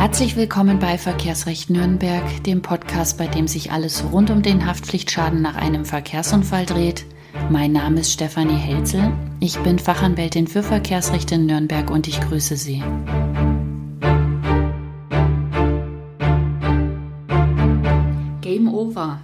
[0.00, 5.42] Herzlich willkommen bei Verkehrsrecht Nürnberg, dem Podcast, bei dem sich alles rund um den Haftpflichtschaden
[5.42, 7.04] nach einem Verkehrsunfall dreht.
[7.50, 9.12] Mein Name ist Stefanie Helzel.
[9.40, 12.82] Ich bin Fachanwältin für Verkehrsrecht in Nürnberg und ich grüße Sie.
[18.40, 19.20] Game over.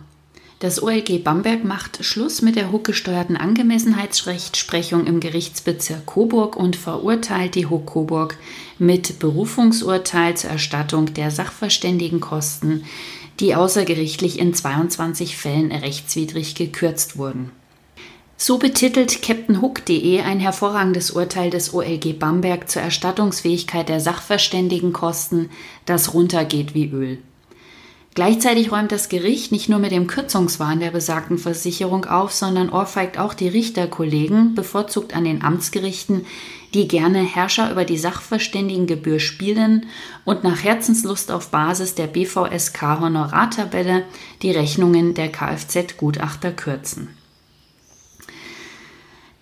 [0.59, 7.67] Das OLG Bamberg macht Schluss mit der HUK-gesteuerten Angemessenheitsrechtsprechung im Gerichtsbezirk Coburg und verurteilt die
[7.67, 8.39] HUK Coburg
[8.79, 12.87] mit Berufungsurteil zur Erstattung der Sachverständigenkosten,
[13.39, 17.51] die außergerichtlich in 22 Fällen rechtswidrig gekürzt wurden.
[18.39, 25.51] So betitelt CaptainHook.de ein hervorragendes Urteil des OLG Bamberg zur Erstattungsfähigkeit der Sachverständigenkosten,
[25.85, 27.19] das runtergeht wie Öl.
[28.17, 33.19] Gleichzeitig räumt das Gericht nicht nur mit dem Kürzungswahn der besagten Versicherung auf, sondern ohrfeigt
[33.19, 36.25] auch die Richterkollegen, bevorzugt an den Amtsgerichten,
[36.73, 39.85] die gerne Herrscher über die Sachverständigengebühr spielen
[40.25, 44.05] und nach Herzenslust auf Basis der BVSK Honorartabelle
[44.41, 47.11] die Rechnungen der Kfz-Gutachter kürzen.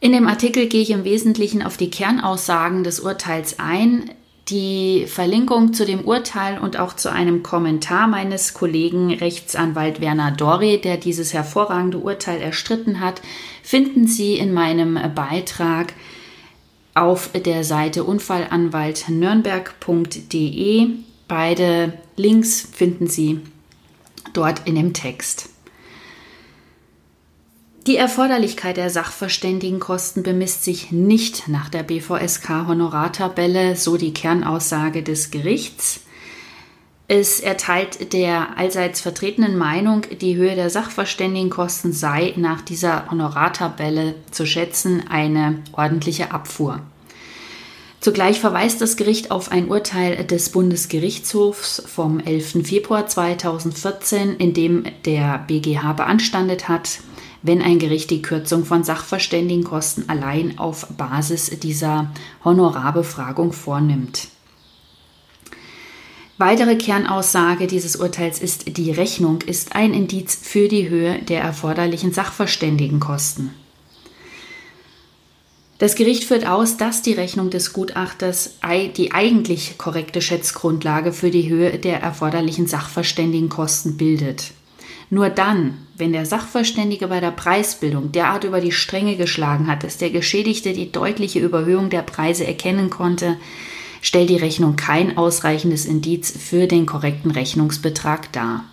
[0.00, 4.10] In dem Artikel gehe ich im Wesentlichen auf die Kernaussagen des Urteils ein.
[4.48, 10.78] Die Verlinkung zu dem Urteil und auch zu einem Kommentar meines Kollegen Rechtsanwalt Werner Dori,
[10.78, 13.22] der dieses hervorragende Urteil erstritten hat,
[13.62, 15.94] finden Sie in meinem Beitrag
[16.92, 20.88] auf der Seite unfallanwaltnürnberg.de.
[21.26, 23.40] Beide Links finden Sie
[24.34, 25.53] dort in dem Text.
[27.86, 35.30] Die Erforderlichkeit der Sachverständigenkosten bemisst sich nicht nach der BVSK Honorartabelle, so die Kernaussage des
[35.30, 36.00] Gerichts.
[37.08, 44.46] Es erteilt der allseits vertretenen Meinung, die Höhe der Sachverständigenkosten sei nach dieser Honorartabelle zu
[44.46, 46.80] schätzen eine ordentliche Abfuhr.
[48.00, 52.66] Zugleich verweist das Gericht auf ein Urteil des Bundesgerichtshofs vom 11.
[52.66, 57.01] Februar 2014, in dem der BGH beanstandet hat,
[57.44, 62.10] wenn ein Gericht die Kürzung von Sachverständigenkosten allein auf Basis dieser
[62.42, 64.28] Honorarbefragung vornimmt.
[66.38, 72.12] Weitere Kernaussage dieses Urteils ist, die Rechnung ist ein Indiz für die Höhe der erforderlichen
[72.12, 73.50] Sachverständigenkosten.
[75.78, 78.58] Das Gericht führt aus, dass die Rechnung des Gutachters
[78.96, 84.52] die eigentlich korrekte Schätzgrundlage für die Höhe der erforderlichen Sachverständigenkosten bildet.
[85.14, 89.97] Nur dann, wenn der Sachverständige bei der Preisbildung derart über die Stränge geschlagen hat, dass
[89.97, 93.36] der Geschädigte die deutliche Überhöhung der Preise erkennen konnte,
[94.02, 98.64] stellt die Rechnung kein ausreichendes Indiz für den korrekten Rechnungsbetrag dar.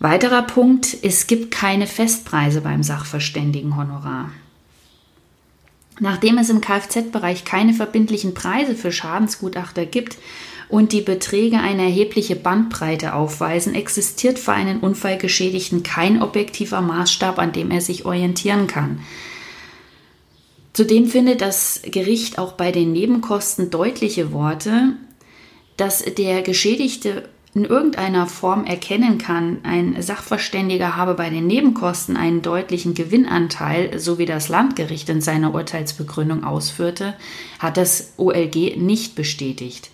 [0.00, 4.32] Weiterer Punkt, es gibt keine Festpreise beim Sachverständigenhonorar.
[5.98, 10.18] Nachdem es im Kfz-Bereich keine verbindlichen Preise für Schadensgutachter gibt
[10.68, 17.52] und die Beträge eine erhebliche Bandbreite aufweisen, existiert für einen Unfallgeschädigten kein objektiver Maßstab, an
[17.52, 19.00] dem er sich orientieren kann.
[20.74, 24.96] Zudem findet das Gericht auch bei den Nebenkosten deutliche Worte,
[25.78, 32.42] dass der Geschädigte in irgendeiner Form erkennen kann, ein Sachverständiger habe bei den Nebenkosten einen
[32.42, 37.14] deutlichen Gewinnanteil, so wie das Landgericht in seiner Urteilsbegründung ausführte,
[37.58, 39.88] hat das OLG nicht bestätigt.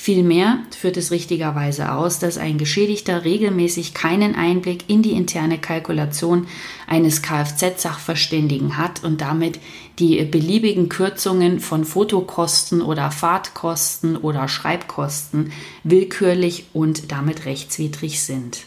[0.00, 6.46] Vielmehr führt es richtigerweise aus, dass ein Geschädigter regelmäßig keinen Einblick in die interne Kalkulation
[6.86, 9.58] eines Kfz-Sachverständigen hat und damit
[9.98, 15.50] die beliebigen Kürzungen von Fotokosten oder Fahrtkosten oder Schreibkosten
[15.82, 18.66] willkürlich und damit rechtswidrig sind.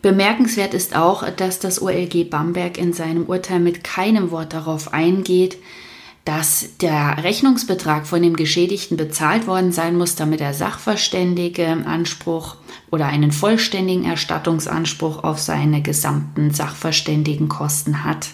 [0.00, 5.58] Bemerkenswert ist auch, dass das OLG Bamberg in seinem Urteil mit keinem Wort darauf eingeht,
[6.24, 12.56] dass der Rechnungsbetrag von dem Geschädigten bezahlt worden sein muss, damit er Sachverständige Anspruch
[12.90, 18.28] oder einen vollständigen Erstattungsanspruch auf seine gesamten Sachverständigenkosten hat.